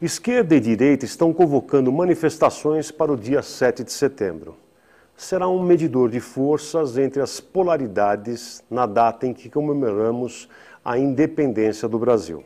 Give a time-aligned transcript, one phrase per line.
[0.00, 4.56] Esquerda e direita estão convocando manifestações para o dia 7 de setembro.
[5.16, 10.48] Será um medidor de forças entre as polaridades na data em que comemoramos
[10.84, 12.44] a independência do Brasil.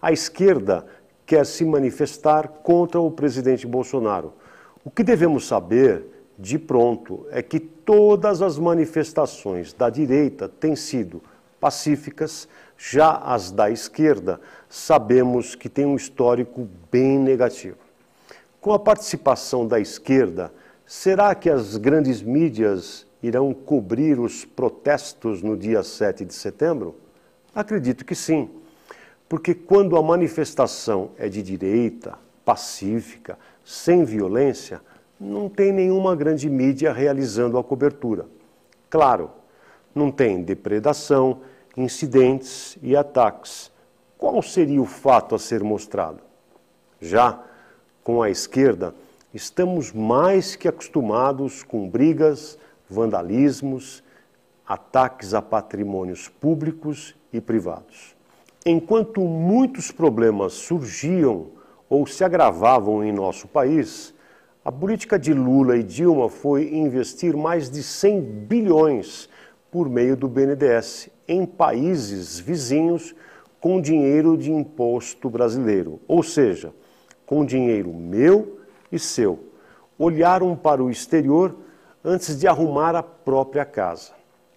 [0.00, 0.86] A esquerda
[1.26, 4.32] quer se manifestar contra o presidente Bolsonaro.
[4.84, 6.04] O que devemos saber,
[6.38, 11.20] de pronto, é que todas as manifestações da direita têm sido
[11.60, 17.76] pacíficas, já as da esquerda sabemos que têm um histórico bem negativo.
[18.60, 20.52] Com a participação da esquerda,
[20.86, 26.94] será que as grandes mídias irão cobrir os protestos no dia 7 de setembro?
[27.54, 28.48] Acredito que sim.
[29.28, 34.80] Porque quando a manifestação é de direita, pacífica, sem violência,
[35.20, 38.26] não tem nenhuma grande mídia realizando a cobertura.
[38.88, 39.30] Claro,
[39.94, 41.40] não tem depredação,
[41.76, 43.70] incidentes e ataques.
[44.16, 46.20] Qual seria o fato a ser mostrado?
[47.00, 47.42] Já
[48.02, 48.94] com a esquerda,
[49.34, 54.02] estamos mais que acostumados com brigas, vandalismos,
[54.66, 58.17] ataques a patrimônios públicos e privados.
[58.70, 61.46] Enquanto muitos problemas surgiam
[61.88, 64.12] ou se agravavam em nosso país,
[64.62, 69.26] a política de Lula e Dilma foi investir mais de 100 bilhões
[69.70, 73.14] por meio do BNDES em países vizinhos
[73.58, 76.70] com dinheiro de imposto brasileiro, ou seja,
[77.24, 78.58] com dinheiro meu
[78.92, 79.44] e seu.
[79.98, 81.56] Olharam para o exterior
[82.04, 84.12] antes de arrumar a própria casa.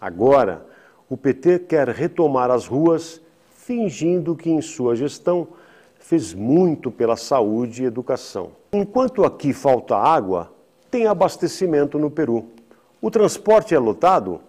[0.00, 0.66] Agora,
[1.08, 3.22] o PT quer retomar as ruas
[3.64, 5.46] fingindo que em sua gestão
[5.98, 8.50] fez muito pela saúde e educação.
[8.72, 10.50] Enquanto aqui falta água,
[10.90, 12.46] tem abastecimento no Peru.
[13.00, 14.40] O transporte é lotado,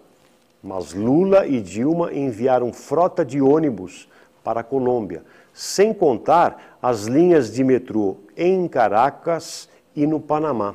[0.60, 4.08] mas Lula e Dilma enviaram frota de ônibus
[4.42, 10.74] para a Colômbia, sem contar as linhas de metrô em Caracas e no Panamá,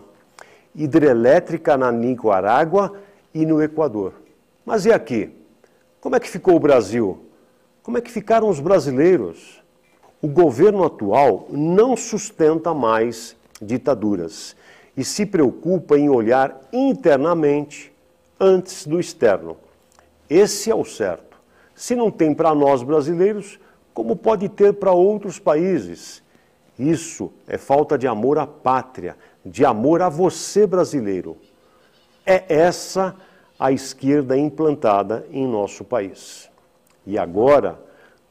[0.74, 2.94] hidrelétrica na Nicarágua
[3.34, 4.14] e no Equador.
[4.66, 5.30] Mas e aqui?
[6.00, 7.29] Como é que ficou o Brasil?
[7.90, 9.64] Como é que ficaram os brasileiros?
[10.22, 14.56] O governo atual não sustenta mais ditaduras
[14.96, 17.92] e se preocupa em olhar internamente
[18.40, 19.58] antes do externo.
[20.30, 21.36] Esse é o certo.
[21.74, 23.60] Se não tem para nós brasileiros,
[23.92, 26.22] como pode ter para outros países?
[26.78, 31.38] Isso é falta de amor à pátria, de amor a você brasileiro.
[32.24, 33.16] É essa
[33.58, 36.50] a esquerda implantada em nosso país.
[37.06, 37.80] E agora,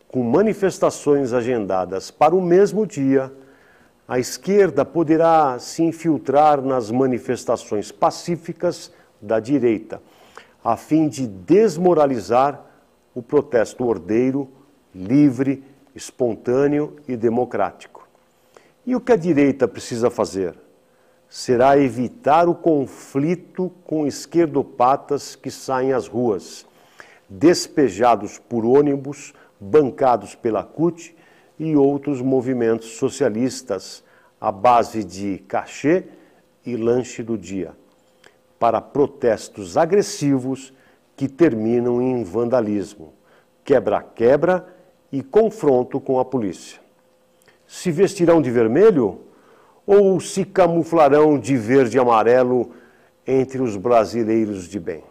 [0.08, 3.32] com manifestações agendadas para o mesmo dia,
[4.06, 8.90] a esquerda poderá se infiltrar nas manifestações pacíficas
[9.20, 10.00] da direita,
[10.64, 12.64] a fim de desmoralizar
[13.14, 14.48] o protesto ordeiro,
[14.94, 15.62] livre,
[15.94, 18.08] espontâneo e democrático.
[18.86, 20.54] E o que a direita precisa fazer?
[21.28, 26.64] Será evitar o conflito com esquerdopatas que saem às ruas
[27.28, 31.14] despejados por ônibus bancados pela CUT
[31.58, 34.04] e outros movimentos socialistas
[34.40, 36.04] à base de cachê
[36.64, 37.72] e lanche do dia,
[38.58, 40.72] para protestos agressivos
[41.16, 43.12] que terminam em vandalismo,
[43.64, 44.66] quebra-quebra
[45.10, 46.80] e confronto com a polícia.
[47.66, 49.20] Se vestirão de vermelho
[49.86, 52.70] ou se camuflarão de verde e amarelo
[53.26, 55.02] entre os brasileiros de bem?